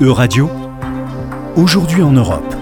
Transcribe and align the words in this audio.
E-Radio, 0.00 0.48
aujourd'hui 1.56 2.02
en 2.02 2.12
Europe. 2.12 2.54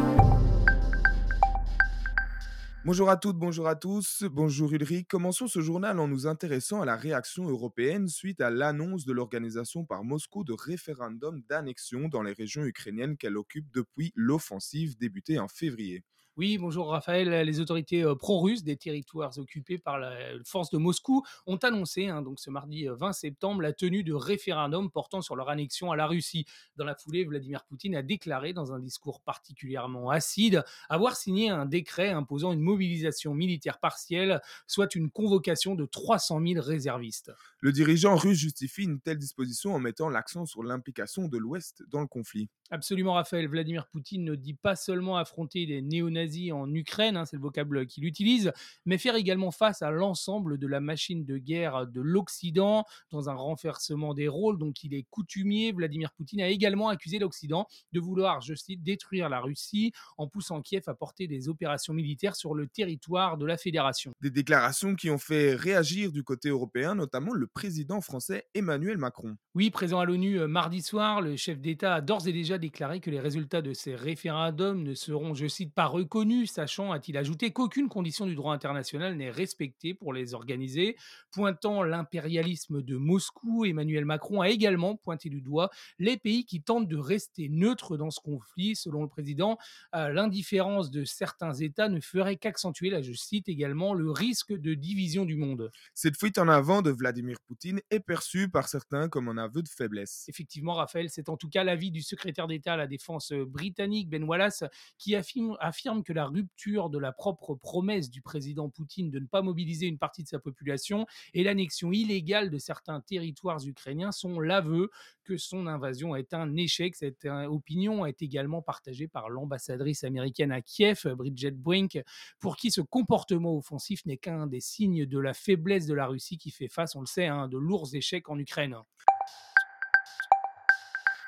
Bonjour 2.87 3.11
à 3.11 3.19
toutes, 3.19 3.37
bonjour 3.37 3.69
à 3.69 3.77
tous, 3.77 4.25
bonjour 4.31 4.73
Ulrich. 4.73 5.07
Commençons 5.07 5.47
ce 5.47 5.61
journal 5.61 6.01
en 6.01 6.09
nous 6.09 6.27
intéressant 6.27 6.81
à 6.81 6.87
la 6.87 6.97
réaction 6.97 7.47
européenne 7.47 8.09
suite 8.09 8.41
à 8.41 8.49
l'annonce 8.49 9.05
de 9.05 9.13
l'organisation 9.13 9.85
par 9.85 10.03
Moscou 10.03 10.45
de 10.45 10.55
référendum 10.55 11.43
d'annexion 11.47 12.09
dans 12.09 12.23
les 12.23 12.33
régions 12.33 12.65
ukrainiennes 12.65 13.19
qu'elle 13.19 13.37
occupe 13.37 13.71
depuis 13.71 14.15
l'offensive 14.15 14.97
débutée 14.97 15.39
en 15.39 15.49
février. 15.49 16.05
Oui, 16.39 16.59
bonjour 16.59 16.91
Raphaël. 16.91 17.31
Les 17.47 17.61
autorités 17.61 18.03
euh, 18.03 18.15
pro-russes 18.15 18.63
des 18.63 18.77
territoires 18.77 19.39
occupés 19.39 19.79
par 19.79 19.99
la 19.99 20.15
force 20.45 20.69
de 20.69 20.77
Moscou 20.77 21.25
ont 21.47 21.57
annoncé, 21.57 22.09
hein, 22.09 22.21
donc 22.21 22.41
ce 22.41 22.51
mardi 22.51 22.87
20 22.89 23.09
euh, 23.09 23.13
septembre, 23.13 23.63
la 23.63 23.73
tenue 23.73 24.05
de 24.05 24.13
référendum 24.13 24.91
portant 24.91 25.23
sur 25.23 25.35
leur 25.35 25.49
annexion 25.49 25.93
à 25.93 25.97
la 25.97 26.07
Russie. 26.07 26.45
Dans 26.77 26.85
la 26.85 26.95
foulée, 26.95 27.25
Vladimir 27.25 27.65
Poutine 27.65 27.97
a 27.97 28.03
déclaré 28.03 28.53
dans 28.53 28.75
un 28.75 28.81
discours 28.81 29.23
particulièrement 29.23 30.11
acide 30.11 30.63
avoir 30.91 31.17
signé 31.17 31.49
un 31.49 31.65
décret 31.65 32.11
imposant 32.11 32.53
une 32.53 32.61
mobilisation 32.61 33.33
militaire 33.33 33.79
partielle, 33.79 34.43
soit 34.67 34.95
une 34.95 35.11
convocation 35.11 35.75
de 35.75 35.87
300 35.87 36.43
000 36.47 36.63
réservistes. 36.63 37.33
Le 37.61 37.73
dirigeant 37.73 38.15
russe 38.15 38.39
justifie 38.39 38.83
une 38.83 39.01
telle 39.01 39.17
disposition 39.17 39.75
en 39.75 39.79
mettant 39.79 40.11
l'accent 40.11 40.45
sur 40.45 40.63
l'implication 40.63 41.29
de 41.29 41.39
l'Ouest 41.39 41.83
dans 41.89 42.03
le 42.03 42.07
conflit. 42.07 42.51
Absolument, 42.71 43.15
Raphaël. 43.15 43.49
Vladimir 43.49 43.87
Poutine 43.87 44.25
ne 44.25 44.35
dit 44.35 44.55
pas 44.55 44.77
seulement 44.77 45.17
affronter 45.17 45.65
des 45.67 45.81
néo-nazis 45.81 46.26
en 46.53 46.73
Ukraine, 46.73 47.17
hein, 47.17 47.25
c'est 47.25 47.37
le 47.37 47.43
vocable 47.43 47.87
qu'il 47.87 48.05
utilise, 48.05 48.53
mais 48.85 48.99
faire 48.99 49.17
également 49.17 49.51
face 49.51 49.83
à 49.83 49.91
l'ensemble 49.91 50.59
de 50.59 50.67
la 50.67 50.81
machine 50.81 51.25
de 51.25 51.39
guerre 51.39 51.87
de 51.87 52.01
l'Occident 52.01 52.85
dans 53.11 53.29
un 53.29 53.35
renversement 53.35 54.15
des 54.15 54.29
rôles 54.29 54.59
dont 54.59 54.73
il 54.83 54.95
est 54.95 55.05
coutumier. 55.11 55.73
Vladimir 55.73 56.13
Poutine 56.13 56.41
a 56.41 56.49
également 56.49 56.89
accusé 56.89 57.19
l'Occident 57.19 57.67
de 57.93 58.01
vouloir, 58.01 58.41
je 58.41 58.55
cite, 58.55 58.83
détruire 58.83 59.29
la 59.29 59.41
Russie 59.41 59.93
en 60.17 60.29
poussant 60.29 60.63
Kiev 60.63 60.85
à 60.87 60.95
porter 60.95 61.27
des 61.27 61.49
opérations 61.49 61.95
militaires 61.95 62.37
sur 62.37 62.55
le 62.55 62.67
territoire 62.67 63.39
de 63.39 63.47
la 63.47 63.57
fédération. 63.57 64.13
Des 64.21 64.31
déclarations 64.31 64.95
qui 64.95 65.11
ont 65.11 65.19
fait 65.19 65.55
réagir 65.55 66.13
du 66.13 66.23
côté 66.23 66.49
européen, 66.49 66.95
notamment 66.95 67.33
le 67.33 67.47
président 67.47 68.01
français 68.01 68.47
Emmanuel 68.55 68.99
Macron. 68.99 69.37
Oui, 69.55 69.71
présent 69.71 70.01
à 70.01 70.05
l'ONU 70.05 70.41
euh, 70.41 70.49
mardi 70.49 70.83
soir, 70.83 71.21
le 71.21 71.37
chef 71.37 71.61
d'État 71.61 71.95
a 71.95 72.01
d'ores 72.01 72.29
et 72.29 72.33
déjà 72.33 72.59
déclaré 72.59 73.01
que 73.01 73.11
les 73.11 73.21
résultats 73.21 73.63
de 73.63 73.73
ces 73.73 73.95
référendums 73.95 74.83
ne 74.83 74.95
seront, 74.95 75.35
je 75.35 75.47
cite, 75.47 75.73
pas 75.75 75.87
reconnus, 75.87 76.16
sachant, 76.47 76.93
a-t-il 76.93 77.17
ajouté, 77.19 77.51
qu'aucune 77.51 77.89
condition 77.89 78.27
du 78.27 78.35
droit 78.35 78.55
international 78.55 79.17
n'est 79.17 79.31
respectée 79.31 79.93
pour 79.93 80.15
les 80.15 80.33
organiser. 80.33 80.97
Pointant 81.31 81.83
l'impérialisme 81.83 82.81
de 82.83 82.97
Moscou, 82.97 83.67
Emmanuel 83.67 84.07
Macron 84.07 84.41
a 84.41 84.49
également 84.49 84.97
pointé 84.97 85.29
du 85.29 85.43
doigt 85.43 85.71
les 85.99 86.17
pays 86.17 86.47
qui 86.47 86.63
tentent 86.63 86.89
de 86.89 86.97
rester 86.97 87.49
neutres 87.51 87.99
dans 87.99 88.11
ce 88.11 88.21
conflit. 88.21 88.77
Selon 88.77 89.03
le 89.03 89.09
président, 89.09 89.59
euh, 89.95 90.09
l'indifférence 90.09 90.91
de 90.91 91.05
certains 91.05 91.53
États 91.53 91.89
ne 91.89 92.01
ferait 92.01 92.37
qu'accentuer, 92.37 92.89
là 92.89 93.03
je 93.03 93.13
cite 93.13 93.49
également, 93.49 93.93
le 93.93 94.11
risque 94.11 94.53
de 94.53 94.73
division 94.73 95.27
du 95.27 95.37
monde. 95.37 95.71
Cette 95.93 96.17
fuite 96.17 96.39
en 96.39 96.49
avant 96.49 96.81
de 96.81 96.91
Vladimir 96.91 97.37
Poutine 97.47 97.81
est 97.91 98.01
perçue 98.01 98.49
par 98.49 98.69
certains 98.69 99.11
comme 99.11 99.29
un 99.29 99.37
aveu 99.37 99.63
de 99.63 99.69
faiblesse. 99.69 100.25
Effectivement, 100.29 100.75
Raphaël, 100.75 101.11
c'est 101.11 101.29
en 101.29 101.37
tout 101.37 101.51
cas 101.51 101.63
l'avis 101.63 101.91
du 101.91 102.01
secrétaire 102.01 102.47
d'État 102.47 102.73
à 102.73 102.77
la 102.77 102.87
défense 102.87 103.33
britannique, 103.33 104.09
Ben 104.09 104.25
Wallace, 104.25 104.65
qui 104.97 105.15
affirme, 105.15 105.57
affirme 105.61 106.03
que 106.07 106.13
la 106.13 106.27
rupture 106.27 106.89
de 106.89 106.99
la 106.99 107.13
propre 107.13 107.55
promesse 107.55 108.11
du 108.11 108.23
président 108.23 108.71
Poutine 108.71 109.11
de 109.11 109.19
ne 109.19 109.27
pas 109.27 109.43
mobiliser 109.43 109.87
une 109.87 109.99
partie 109.99 110.23
de 110.23 110.29
sa 110.29 110.39
population 110.39 111.07
et 111.35 111.43
l'annexion 111.43 111.93
illégale 111.93 112.49
de 112.51 112.59
certains 112.59 113.01
territoires 113.01 113.61
ukrainiens 113.67 114.13
sont 114.13 114.41
l'aveu 114.41 114.91
que 115.25 115.37
son 115.37 115.67
invasion 115.67 116.15
est 116.15 116.33
un 116.33 116.57
échec. 116.57 116.95
Cette 116.95 117.27
opinion 117.27 118.07
est 118.07 118.23
également 118.23 118.63
partagée 118.63 119.09
par 119.09 119.29
l'ambassadrice 119.29 120.05
américaine 120.05 120.53
à 120.53 120.63
Kiev, 120.63 121.07
Bridget 121.15 121.51
Brink, 121.51 122.01
pour 122.39 122.57
qui 122.57 122.71
ce 122.71 122.81
comportement 122.81 123.57
offensif 123.57 124.07
n'est 124.07 124.17
qu'un 124.17 124.47
des 124.47 124.61
signes 124.61 125.07
de 125.07 125.19
la 125.19 125.35
faiblesse 125.35 125.87
de 125.87 125.95
la 125.95 126.07
Russie 126.07 126.39
qui 126.39 126.51
fait 126.51 126.69
face, 126.69 126.95
on 126.95 127.01
le 127.01 127.07
sait, 127.07 127.27
à 127.27 127.35
hein, 127.35 127.49
de 127.49 127.59
lourds 127.59 127.95
échecs 127.95 128.29
en 128.29 128.39
Ukraine. 128.39 128.77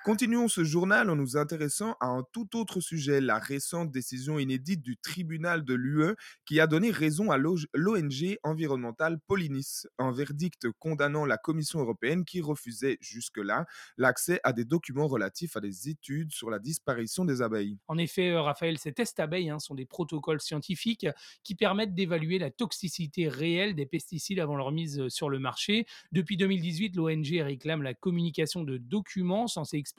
Continuons 0.09 0.49
ce 0.49 0.65
journal 0.65 1.11
en 1.11 1.17
nous 1.17 1.37
intéressant 1.37 1.95
à 2.01 2.07
un 2.07 2.25
tout 2.33 2.57
autre 2.57 2.81
sujet, 2.81 3.21
la 3.21 3.39
récente 3.39 3.91
décision 3.91 4.39
inédite 4.39 4.81
du 4.81 4.97
tribunal 4.97 5.67
de 5.67 5.75
l'UE 5.75 6.17
qui 6.47 6.61
a 6.61 6.67
donné 6.67 6.91
raison 6.91 7.31
à 7.31 7.37
l'ONG 7.37 8.39
environnementale 8.43 9.19
Polynis, 9.27 9.83
un 9.99 10.11
verdict 10.11 10.67
condamnant 10.79 11.27
la 11.27 11.37
Commission 11.37 11.81
européenne 11.81 12.25
qui 12.25 12.41
refusait 12.41 12.97
jusque-là 13.03 13.67
l'accès 13.99 14.41
à 14.45 14.55
des 14.55 14.65
documents 14.65 15.09
relatifs 15.09 15.59
à 15.59 15.61
des 15.61 15.91
études 15.91 16.33
sur 16.33 16.49
la 16.49 16.59
disparition 16.59 17.27
des 17.27 17.43
abeilles. 17.43 17.77
En 17.87 17.99
effet, 17.99 18.31
euh, 18.31 18.41
Raphaël, 18.41 18.79
ces 18.79 18.95
tests 18.95 19.21
abeilles 19.21 19.51
hein, 19.51 19.59
sont 19.59 19.75
des 19.75 19.85
protocoles 19.85 20.41
scientifiques 20.41 21.07
qui 21.45 21.55
permettent 21.55 21.95
d'évaluer 21.95 22.39
la 22.39 22.51
toxicité 22.51 23.29
réelle 23.29 23.75
des 23.75 23.85
pesticides 23.85 24.41
avant 24.41 24.57
leur 24.57 24.73
mise 24.73 25.01
euh, 25.01 25.11
sur 25.11 25.29
le 25.29 25.39
marché. 25.39 25.87
Depuis 26.13 26.39
2018, 26.39 26.97
l'ONG 26.97 27.43
réclame 27.43 27.83
la 27.83 27.93
communication 27.93 28.65
de 28.65 28.79
documents 28.79 29.49
censés 29.49 29.77
expliquer 29.77 29.98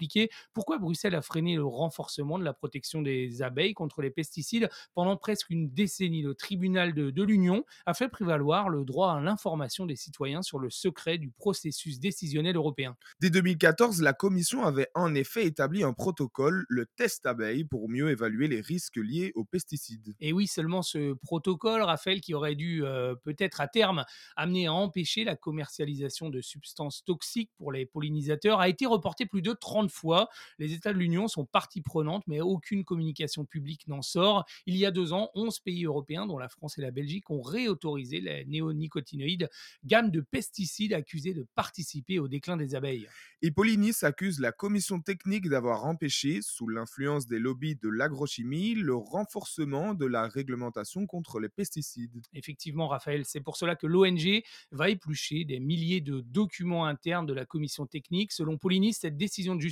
pourquoi 0.53 0.77
Bruxelles 0.77 1.15
a 1.15 1.21
freiné 1.21 1.55
le 1.55 1.65
renforcement 1.65 2.39
de 2.39 2.43
la 2.43 2.53
protection 2.53 3.01
des 3.01 3.41
abeilles 3.41 3.73
contre 3.73 4.01
les 4.01 4.11
pesticides 4.11 4.69
pendant 4.93 5.17
presque 5.17 5.49
une 5.49 5.69
décennie. 5.69 6.21
Le 6.21 6.35
tribunal 6.35 6.93
de, 6.93 7.11
de 7.11 7.23
l'Union 7.23 7.63
a 7.85 7.93
fait 7.93 8.09
prévaloir 8.09 8.69
le 8.69 8.85
droit 8.85 9.13
à 9.13 9.21
l'information 9.21 9.85
des 9.85 9.95
citoyens 9.95 10.41
sur 10.41 10.59
le 10.59 10.69
secret 10.69 11.17
du 11.17 11.29
processus 11.29 11.99
décisionnel 11.99 12.55
européen. 12.55 12.95
Dès 13.19 13.29
2014, 13.29 14.01
la 14.01 14.13
Commission 14.13 14.63
avait 14.63 14.89
en 14.95 15.15
effet 15.15 15.45
établi 15.45 15.83
un 15.83 15.93
protocole, 15.93 16.65
le 16.69 16.85
test 16.85 17.25
abeille, 17.25 17.63
pour 17.63 17.89
mieux 17.89 18.09
évaluer 18.09 18.47
les 18.47 18.61
risques 18.61 18.97
liés 18.97 19.31
aux 19.35 19.45
pesticides. 19.45 20.15
Et 20.19 20.33
oui, 20.33 20.47
seulement 20.47 20.81
ce 20.81 21.13
protocole, 21.13 21.81
Raphaël, 21.81 22.21
qui 22.21 22.33
aurait 22.33 22.55
dû 22.55 22.83
euh, 22.83 23.15
peut-être 23.23 23.61
à 23.61 23.67
terme 23.67 24.05
amener 24.35 24.67
à 24.67 24.73
empêcher 24.73 25.23
la 25.23 25.35
commercialisation 25.35 26.29
de 26.29 26.41
substances 26.41 27.03
toxiques 27.05 27.51
pour 27.57 27.71
les 27.71 27.85
pollinisateurs, 27.85 28.59
a 28.59 28.69
été 28.69 28.85
reporté 28.85 29.25
plus 29.25 29.41
de 29.41 29.53
30 29.53 29.88
fois. 29.89 30.29
Les 30.57 30.73
États 30.73 30.93
de 30.93 30.97
l'Union 30.97 31.27
sont 31.27 31.45
partie 31.45 31.81
prenante, 31.81 32.23
mais 32.27 32.41
aucune 32.41 32.83
communication 32.83 33.45
publique 33.45 33.87
n'en 33.87 34.01
sort. 34.01 34.45
Il 34.65 34.75
y 34.75 34.85
a 34.85 34.91
deux 34.91 35.13
ans, 35.13 35.29
11 35.35 35.59
pays 35.59 35.85
européens, 35.85 36.25
dont 36.25 36.37
la 36.37 36.49
France 36.49 36.77
et 36.77 36.81
la 36.81 36.91
Belgique, 36.91 37.29
ont 37.29 37.41
réautorisé 37.41 38.21
les 38.21 38.45
néonicotinoïdes, 38.45 39.49
gamme 39.83 40.11
de 40.11 40.21
pesticides 40.21 40.93
accusés 40.93 41.33
de 41.33 41.45
participer 41.55 42.19
au 42.19 42.27
déclin 42.27 42.57
des 42.57 42.75
abeilles. 42.75 43.07
Et 43.41 43.51
Polinis 43.51 43.95
accuse 44.01 44.39
la 44.39 44.51
commission 44.51 44.99
technique 44.99 45.47
d'avoir 45.47 45.85
empêché, 45.85 46.41
sous 46.41 46.67
l'influence 46.67 47.25
des 47.25 47.39
lobbies 47.39 47.75
de 47.75 47.89
l'agrochimie, 47.89 48.75
le 48.75 48.95
renforcement 48.95 49.93
de 49.93 50.05
la 50.05 50.27
réglementation 50.27 51.07
contre 51.07 51.39
les 51.39 51.49
pesticides. 51.49 52.21
Effectivement, 52.33 52.87
Raphaël, 52.87 53.25
c'est 53.25 53.41
pour 53.41 53.57
cela 53.57 53.75
que 53.75 53.87
l'ONG 53.87 54.43
va 54.71 54.89
éplucher 54.89 55.45
des 55.45 55.59
milliers 55.59 56.01
de 56.01 56.19
documents 56.21 56.85
internes 56.85 57.25
de 57.25 57.33
la 57.33 57.45
commission 57.45 57.85
technique. 57.85 58.31
Selon 58.31 58.57
Polinis, 58.57 58.93
cette 58.93 59.17
décision 59.17 59.55
de 59.55 59.61
justice 59.61 59.68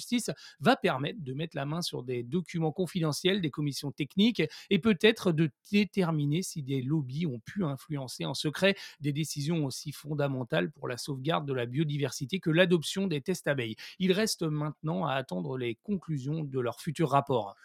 va 0.60 0.76
permettre 0.76 1.22
de 1.22 1.34
mettre 1.34 1.56
la 1.56 1.66
main 1.66 1.82
sur 1.82 2.04
des 2.04 2.24
documents 2.24 2.72
confidentiels 2.72 3.42
des 3.42 3.52
commissions 3.52 3.92
techniques 3.92 4.44
et 4.70 4.80
peut-être 4.80 5.32
de 5.32 5.50
déterminer 5.72 6.42
si 6.42 6.64
des 6.64 6.82
lobbies 6.82 7.26
ont 7.26 7.40
pu 7.40 7.64
influencer 7.64 8.26
en 8.26 8.34
secret 8.34 8.76
des 9.00 9.14
décisions 9.14 9.66
aussi 9.66 9.92
fondamentales 9.92 10.72
pour 10.72 10.88
la 10.88 10.98
sauvegarde 10.98 11.48
de 11.48 11.54
la 11.54 11.66
biodiversité 11.66 12.40
que 12.40 12.50
l'adoption 12.50 13.08
des 13.08 13.22
tests 13.22 13.48
abeilles. 13.48 13.76
Il 14.00 14.12
reste 14.12 14.44
maintenant 14.44 15.06
à 15.06 15.14
attendre 15.14 15.58
les 15.58 15.76
conclusions 15.76 16.44
de 16.44 16.60
leur 16.60 16.82
futur 16.82 17.10
rapport. 17.10 17.56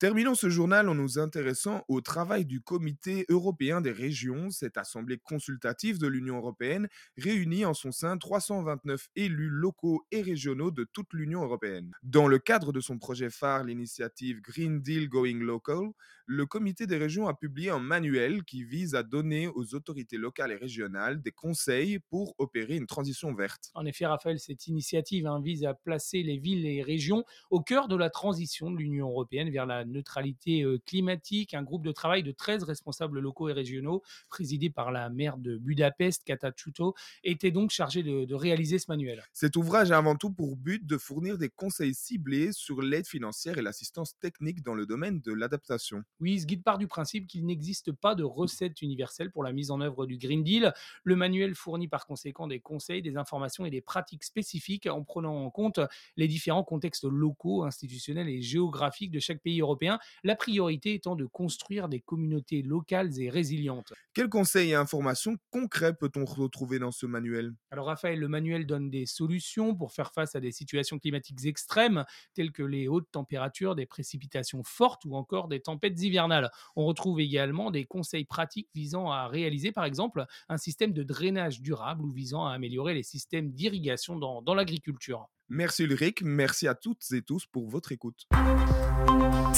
Terminons 0.00 0.34
ce 0.34 0.48
journal 0.48 0.88
en 0.88 0.94
nous 0.94 1.18
intéressant 1.18 1.84
au 1.86 2.00
travail 2.00 2.46
du 2.46 2.62
Comité 2.62 3.26
européen 3.28 3.82
des 3.82 3.92
régions, 3.92 4.48
cette 4.48 4.78
assemblée 4.78 5.18
consultative 5.18 5.98
de 5.98 6.06
l'Union 6.06 6.38
européenne 6.38 6.88
réunit 7.18 7.66
en 7.66 7.74
son 7.74 7.92
sein 7.92 8.16
329 8.16 9.10
élus 9.14 9.50
locaux 9.50 10.06
et 10.10 10.22
régionaux 10.22 10.70
de 10.70 10.84
toute 10.90 11.12
l'Union 11.12 11.44
européenne. 11.44 11.92
Dans 12.02 12.28
le 12.28 12.38
cadre 12.38 12.72
de 12.72 12.80
son 12.80 12.96
projet 12.98 13.28
phare, 13.28 13.64
l'initiative 13.64 14.40
Green 14.40 14.80
Deal 14.80 15.06
Going 15.06 15.40
Local, 15.40 15.90
le 16.24 16.46
Comité 16.46 16.86
des 16.86 16.96
régions 16.96 17.26
a 17.26 17.34
publié 17.34 17.68
un 17.68 17.80
manuel 17.80 18.44
qui 18.44 18.64
vise 18.64 18.94
à 18.94 19.02
donner 19.02 19.48
aux 19.48 19.74
autorités 19.74 20.16
locales 20.16 20.52
et 20.52 20.56
régionales 20.56 21.20
des 21.20 21.32
conseils 21.32 21.98
pour 22.08 22.36
opérer 22.38 22.76
une 22.76 22.86
transition 22.86 23.34
verte. 23.34 23.70
En 23.74 23.84
effet, 23.84 24.06
Raphaël, 24.06 24.38
cette 24.38 24.66
initiative 24.68 25.26
hein, 25.26 25.42
vise 25.42 25.64
à 25.64 25.74
placer 25.74 26.22
les 26.22 26.38
villes 26.38 26.66
et 26.66 26.82
régions 26.82 27.24
au 27.50 27.60
cœur 27.60 27.88
de 27.88 27.96
la 27.96 28.08
transition 28.08 28.70
de 28.70 28.78
l'Union 28.78 29.08
européenne 29.10 29.50
vers 29.50 29.66
la 29.66 29.84
neutralité 29.90 30.64
climatique. 30.86 31.54
Un 31.54 31.62
groupe 31.62 31.84
de 31.84 31.92
travail 31.92 32.22
de 32.22 32.32
13 32.32 32.64
responsables 32.64 33.20
locaux 33.20 33.48
et 33.48 33.52
régionaux, 33.52 34.02
présidé 34.28 34.70
par 34.70 34.90
la 34.90 35.08
maire 35.08 35.36
de 35.38 35.56
Budapest, 35.56 36.24
Kata 36.24 36.52
Chuto, 36.56 36.94
était 37.24 37.50
donc 37.50 37.70
chargé 37.70 38.02
de, 38.02 38.24
de 38.24 38.34
réaliser 38.34 38.78
ce 38.78 38.86
manuel. 38.88 39.22
Cet 39.32 39.56
ouvrage 39.56 39.90
a 39.92 39.98
avant 39.98 40.16
tout 40.16 40.30
pour 40.30 40.56
but 40.56 40.86
de 40.86 40.96
fournir 40.96 41.36
des 41.36 41.50
conseils 41.50 41.94
ciblés 41.94 42.52
sur 42.52 42.80
l'aide 42.80 43.06
financière 43.06 43.58
et 43.58 43.62
l'assistance 43.62 44.18
technique 44.18 44.62
dans 44.62 44.74
le 44.74 44.86
domaine 44.86 45.20
de 45.20 45.32
l'adaptation. 45.32 46.02
Oui, 46.20 46.40
ce 46.40 46.46
guide 46.46 46.62
part 46.62 46.78
du 46.78 46.88
principe 46.88 47.26
qu'il 47.26 47.44
n'existe 47.44 47.92
pas 47.92 48.14
de 48.14 48.24
recette 48.24 48.80
universelle 48.82 49.30
pour 49.30 49.44
la 49.44 49.52
mise 49.52 49.70
en 49.70 49.80
œuvre 49.80 50.06
du 50.06 50.16
Green 50.16 50.42
Deal. 50.42 50.72
Le 51.04 51.16
manuel 51.16 51.54
fournit 51.54 51.88
par 51.88 52.06
conséquent 52.06 52.46
des 52.46 52.60
conseils, 52.60 53.02
des 53.02 53.16
informations 53.16 53.64
et 53.64 53.70
des 53.70 53.80
pratiques 53.80 54.24
spécifiques 54.24 54.86
en 54.86 55.02
prenant 55.02 55.44
en 55.44 55.50
compte 55.50 55.80
les 56.16 56.28
différents 56.28 56.64
contextes 56.64 57.04
locaux, 57.04 57.64
institutionnels 57.64 58.28
et 58.28 58.40
géographiques 58.40 59.10
de 59.10 59.20
chaque 59.20 59.40
pays 59.40 59.60
européen, 59.60 59.79
la 60.24 60.36
priorité 60.36 60.94
étant 60.94 61.16
de 61.16 61.26
construire 61.26 61.88
des 61.88 62.00
communautés 62.00 62.62
locales 62.62 63.18
et 63.20 63.30
résilientes. 63.30 63.92
Quels 64.12 64.28
conseils 64.28 64.70
et 64.70 64.74
informations 64.74 65.36
concrets 65.50 65.94
peut-on 65.94 66.24
retrouver 66.24 66.78
dans 66.78 66.90
ce 66.90 67.06
manuel? 67.06 67.54
Alors 67.70 67.86
Raphaël, 67.86 68.18
le 68.18 68.28
manuel 68.28 68.66
donne 68.66 68.90
des 68.90 69.06
solutions 69.06 69.74
pour 69.74 69.92
faire 69.92 70.12
face 70.12 70.34
à 70.34 70.40
des 70.40 70.52
situations 70.52 70.98
climatiques 70.98 71.44
extrêmes, 71.46 72.04
telles 72.34 72.52
que 72.52 72.62
les 72.62 72.88
hautes 72.88 73.10
températures, 73.10 73.74
des 73.74 73.86
précipitations 73.86 74.62
fortes 74.64 75.04
ou 75.04 75.14
encore 75.14 75.48
des 75.48 75.60
tempêtes 75.60 76.00
hivernales. 76.00 76.50
On 76.76 76.84
retrouve 76.84 77.20
également 77.20 77.70
des 77.70 77.84
conseils 77.84 78.24
pratiques 78.24 78.68
visant 78.74 79.10
à 79.10 79.28
réaliser 79.28 79.72
par 79.72 79.84
exemple 79.84 80.24
un 80.48 80.56
système 80.56 80.92
de 80.92 81.02
drainage 81.02 81.60
durable 81.60 82.04
ou 82.04 82.10
visant 82.10 82.46
à 82.46 82.52
améliorer 82.52 82.94
les 82.94 83.02
systèmes 83.02 83.52
d'irrigation 83.52 84.16
dans, 84.16 84.42
dans 84.42 84.54
l'agriculture. 84.54 85.28
Merci 85.48 85.82
Ulrich, 85.82 86.22
merci 86.22 86.68
à 86.68 86.74
toutes 86.74 87.04
et 87.12 87.22
tous 87.22 87.46
pour 87.46 87.68
votre 87.68 87.90
écoute. 87.90 88.26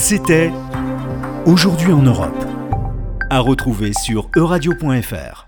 C'était 0.03 0.51
Aujourd'hui 1.47 1.93
en 1.93 2.03
Europe. 2.03 2.35
À 3.31 3.39
retrouver 3.39 3.93
sur 4.05 4.29
euradio.fr. 4.37 5.47